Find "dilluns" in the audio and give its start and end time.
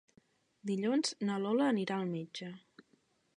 0.69-1.13